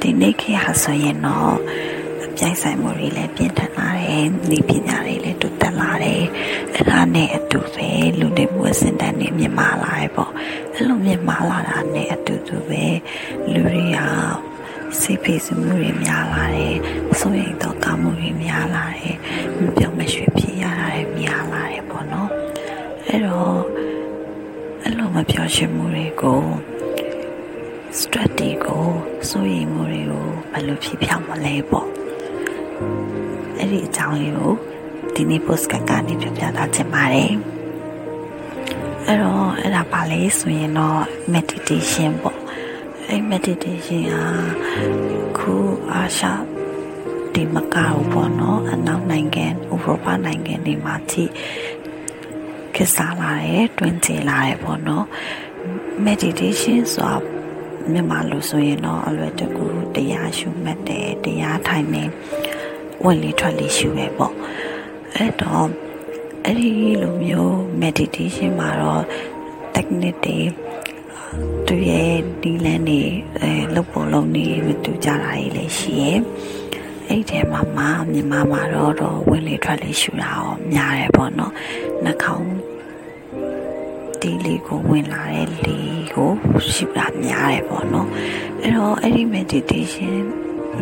[0.00, 1.56] ဒီနေ့ခေတ်ဟာဆိုရင်တော့
[2.36, 6.22] ပြိုင်ဆိုင်မှုတွေလည်းပြင်းထန်လာတယ်။ဒီပညာတွေလည်းတိုးတက်လာတယ်။
[6.74, 10.30] အဲ့ဒါနဲ့အတူပဲလူတွေမှုအစဉ်တန်းတွေမြင့်မာလာတယ်ပေါ့။
[10.74, 12.84] အဲ့လိုမြင့်မာလာတာနဲ့အတူတူပဲ
[13.52, 13.98] လူတွေက
[15.00, 16.74] စိတ်ဖိစီးမှုတွေများလာတယ်။
[17.18, 19.16] ဆိုရင်တော့ကာမှုတွေများလာတယ်။
[19.60, 22.30] မပြောင်းမရွှေ့ဖြစ်ရတာတွေများလာတယ်ပေါ့နော်။
[23.06, 23.58] အဲ့တော့
[24.82, 26.42] အဲ့လိုမပြောင်းရွှေ့မှုတွေကို
[28.12, 28.86] stress တွေကို
[29.30, 31.88] စိုးရိမ်မှုတွေကိုဘယ်လိုဖြေဖြောင်းမလဲပေါ့
[33.58, 34.52] အဲ့ဒီအကြောင်းလေးကို
[35.14, 37.32] ဒီနေ့ post ကကနေပြပြထားချင်ပါတယ်
[39.06, 41.02] အဲ့တော့အဲ့ဒါပါလေဆိုရင်တော့
[41.34, 42.38] meditation ပေါ့
[43.08, 44.24] အဲ့ meditation ဟာ
[45.38, 45.54] ခု
[45.92, 46.26] အာရှ
[47.32, 51.30] ဒီမကောက်ပေါ့နော်အနောက်နိုင်ငံဥရောပနိုင်ငံတွေမှာကြည့်
[52.74, 55.06] ခက်စားလာတယ်တွင်ကျလာတယ်ပေါ့နော်
[56.06, 57.41] meditation ဆိုတာ
[57.90, 62.04] မြန်မာလိုဆိုရင်တော့အလွယ်တကူတရားရှုမှတ်တယ်တရားထိုင်နေ
[63.04, 64.34] ဝင်လေထွက်လေရှုပဲပေါ့
[65.14, 65.66] အဲ့တော့
[66.44, 66.70] အဲ့ဒီ
[67.02, 69.04] လိုမျိုး meditation မှာတော့
[69.74, 70.38] technique တွေ
[71.66, 73.00] သူရဲ့ဒီလန်းနေ
[73.40, 76.18] အဲလုပ်ပေါ်လုံးနေမတူကြတာကြီးလည်းရှိရဲ့
[77.08, 81.52] အဲ့ဒီမှာမှမြန်မာမှာတော့တော့ဝင်လေထွက်လေရှုတာရောများတယ်ပေါ့နော်
[82.04, 82.46] နှာခေါင်း
[84.22, 85.78] တီးလေးကိုဝင်လာတဲ့လေ
[86.14, 86.30] ကို
[86.72, 88.08] ရှိတာများတယ်ပေါ့နော်
[88.60, 90.22] အဲ့တော့အဲ့ဒီ meditation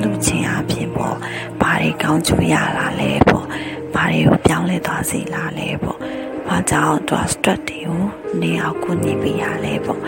[0.00, 1.16] လုပ်ခြင်းအပြင်ပေါ့
[1.60, 3.46] ဘာတွေကောင်းကျိုးရလာလဲပေါ့
[3.94, 5.98] ဘာတွေကိုပြောင်းလဲသွားစေလာလဲပေါ့
[6.46, 8.02] ဘာကြောင့်သူ stress တွေကို
[8.40, 10.00] နေအောင်ကုညီပေးရလဲပေါ့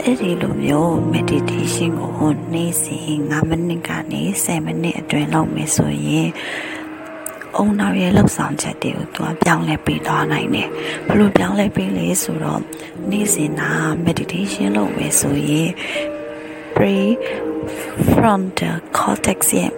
[0.00, 6.28] အဲ့ဒီလိုမျိုး meditation ကိုနေ့စဉ်9မိနစ်ကနေ10မိနစ်အတွင်းလုပ်မယ်ဆိုရင်
[7.56, 10.68] အုံနောက်ရဲ့လှုပ်ဆောင်ချက်တွေကိုသူကပြောင်းလဲပေးသွားနိုင်တယ်
[11.08, 12.60] ဘလို့ပြောင်းလဲပေးလဲဆိုတော့
[13.10, 13.70] နေ့စဉ်နာ
[14.06, 15.70] meditation လုပ်မယ်ဆိုရင်
[16.74, 16.96] pre
[18.12, 19.72] frontal cortex ရဲ့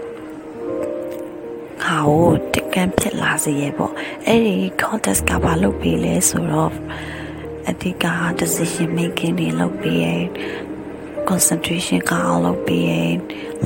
[1.85, 3.93] ဟာကိုတကယ်ဖြစ်လာစေရပေါ့
[4.27, 6.73] အဲ့ဒီ cortex ကဘာလုပ်ပေးလဲဆိုတော့
[7.69, 8.05] အဓိက
[8.41, 10.07] decision making တွေလုပ်ပေးရ
[11.29, 12.93] concentration ကအောင်လုပ်ပေးရ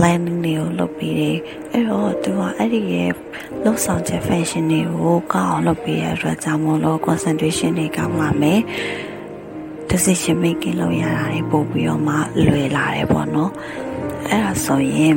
[0.03, 1.37] learning တွေကိုလုပ်ပေးတယ်
[1.73, 3.11] အဲ့တော့သူကအဲ့ဒီရဲ့
[3.63, 8.61] လှုပ်ဆောင်ချက် function တွေကိုကောင်းအောင်လုပ်ပေးရအတွက်ကြောင့်မို့လို့ concentration တွေကောင်းလာမယ်
[9.91, 12.17] decision making လုပ်ရတာတွေပို့ပြီးတော့မှ
[12.47, 13.53] လွယ်လာတယ်ပေါ့နော်
[14.29, 15.17] အဲ့ဒါဆိုရင်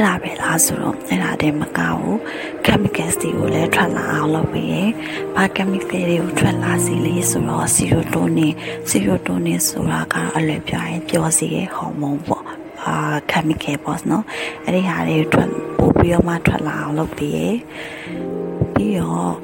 [0.00, 2.16] အဲ့ဒါပဲလားဆိုတော့အဲ့ဒါတည်းမကဘူး
[2.64, 4.90] chemicals တွေကိုလည်းထွက်လာအောင်လုပ်ပြီးရင်
[5.34, 8.52] ဘာ chemical တွေကိုထွက်လာစီလေဆိုတော့ serotonin
[8.90, 12.44] serotonin ဆိုတာကအလွယ်ပြောရင်ပျော်စီရဲ့ဟော်မုန်းပေါ့
[12.84, 12.94] အာ
[13.30, 14.24] chemical ပေါ့နော်
[14.64, 17.56] အဲ့ဒီဟာတွေထွက်ပို့ပြီးတော့မှထွက်လာအောင်လုပ်ပြီးရင်
[18.74, 19.34] ပြီးတော့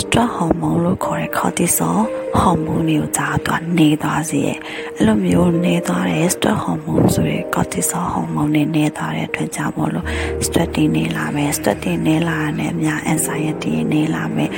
[0.00, 1.98] stress hormone လို့ခေါ်တဲ့ cortisol
[2.40, 4.58] hormone တွေကိုကြာသွားနေသွားစေရဲ့
[4.96, 10.06] အဲ့လိုမျိုးနေသွားတဲ့ stress hormone ဆိုတဲ့ cortisol hormone တွေနေသွားတဲ့အတွက်ကြောင့်မို့လို့
[10.46, 14.50] stress တွေနေလာမယ် stress တွေနေလာတဲ့များ anxiety နေလာမယ်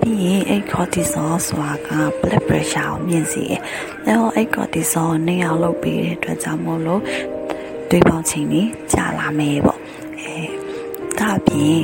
[0.00, 3.60] ပြီးရင်အဲ့ cortisol ဆိုတာက blood pressure ကိုမြင့်စေရဲ့
[4.06, 7.02] အဲ့တော့အဲ့ cortisol ကိုနေအောင်လုပ်ပေးတဲ့အတွက်ကြောင့်မို့လို့
[7.90, 9.80] တွေးပေါင်းချိန်ကြီးကြာလာမယ်ပေါ့
[10.20, 10.36] အဲ
[11.18, 11.82] ဒါပြင်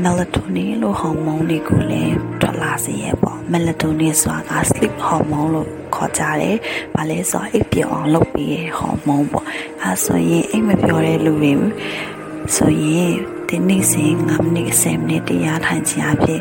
[0.00, 6.56] melatonin လို့ဟော်မုန်းတွေကိုလည်းထွက်လာစေရပေါ့ melatonin ဆိုတာက sleep hormone လို့ခေါ်ကြတယ်။
[6.94, 9.46] ဘာလဲဆိုတော့အိပ်ပျော်အောင်လုပ်ပေးတဲ့ဟော်မုန်းပေါ့။
[9.82, 11.52] အဲဆိုရင်အိပ်မပျော်တဲ့လူတွေ
[12.56, 13.12] ဆိုရင်
[13.48, 16.40] ဒီနေ့စဉ်9မိနစ်10မိနစ်တရားထိုင်ခြင်းအဖြစ်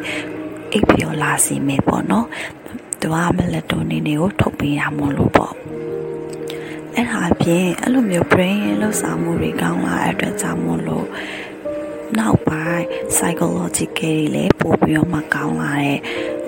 [0.74, 2.26] အိပ်ပျော်လာစေမယ်ပေါ့နော်။
[3.02, 5.54] သူက melatonin တွေကိုထုတ်ပေးတာမို့လို့ပေါ့။
[6.96, 11.08] အဲ့ဒါအပြင်အဲ့လိုမျိုး brain ရဲ့လှုပ်ဆောင်မှုတွေကောင်းလာတဲ့အတွက်ကြောင့်မို့လို့
[12.20, 12.86] နောက်ပိုင်း
[13.16, 16.00] psychological တွေလည်းပို့ပြီးတော့မှကောင်းလာတဲ့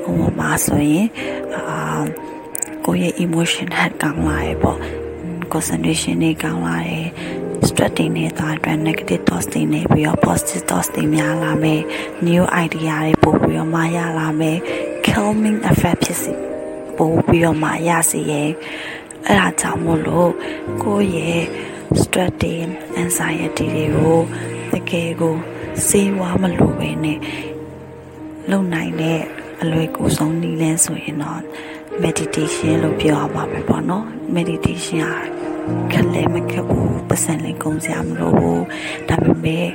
[0.04, 1.08] ဟိုမှာဆိုရင်
[1.56, 2.04] အာ
[2.86, 4.80] ကိုယ့်ရဲ့ emotion ဟတ်ကောင်းလာရဲ့ပေါ့
[5.52, 7.08] concentration တွေကောင်းလာတယ်
[7.68, 11.82] stress တွေနေတာအတွက် negative thoughts တွေနေပြီးတော့ positive thoughts တွေများလာမယ်
[12.28, 14.58] new idea တွေပို့ပြီးတော့မှရလာမယ်
[15.08, 16.34] calming effect ဖြစ်စီ
[16.98, 18.50] ပို့ပြီးတော့မှရစီရဲ့
[19.28, 20.32] အဲ့ဒါကြောင့်မို့လို့
[20.84, 21.44] ကိုယ့်ရဲ့
[22.02, 22.54] stress တွေ
[23.02, 24.26] anxiety တွေကိုတ
[24.94, 25.36] ကယ်ကို
[25.88, 27.20] စေးဝါမလို့ပဲနဲ့
[28.52, 29.22] လုံနိုင်တဲ့
[29.62, 31.42] အလွယ်ကူဆုံးနည်းလဲဆိုရင်တော့
[32.04, 34.06] meditation လို့ပြောရမှာပဲပေါ့နော်
[34.36, 35.14] meditation ဟာ
[35.92, 38.66] ခက်လဲမခက်ဘူးပတ်စံလေးကုန်စရာမလိုဘူး
[39.10, 39.68] ဒါပေမဲ့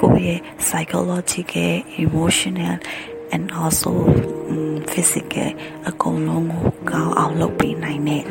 [0.00, 1.72] ကိုယ့်ရဲ့ psychological
[2.04, 2.76] emotional
[3.34, 3.92] and also
[4.50, 5.48] um, physical
[5.88, 8.22] အကုန်လုံးကိုကောင်းအောင်လုပ်ပေးနိုင်တဲ့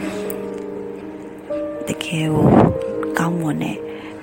[1.87, 2.47] တကယ်ကို
[3.19, 3.77] ကောင်းမွန်တဲ့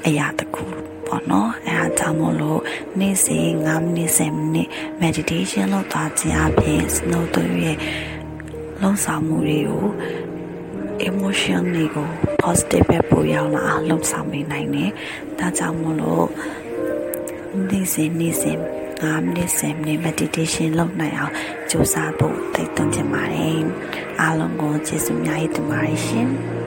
[0.06, 2.60] အရာတစ်ခု ပေါ့နော်အဲဒါကြောင့်မို့လို့
[3.00, 4.68] နေ့စဉ်9မိနစ်10မိနစ်
[5.02, 7.76] meditation လုပ်သွားခြင်းအပြင် snow တို့ရဲ့
[8.82, 9.86] လုံဆောင်မှုတွေကို
[11.08, 12.08] emotion တွေကို
[12.42, 14.90] positive ပဲပို့ရောက်လာအောင်လှုပ်ဆောင်ပေးနိုင်တယ်။
[15.38, 16.26] ဒါကြောင့်မို့လို့
[17.70, 18.58] နေ့စဉ်နေ့စဉ်
[19.00, 21.34] 5မိနစ်10မိနစ် meditation လုပ်နိုင်အောင်
[21.70, 23.60] ကြိုးစားဖို့တိုက်တွန်းချင်ပါတယ်။
[24.20, 26.30] အားလုံးကိုကျေးဇူးများတင်ပါတယ်ရှင်။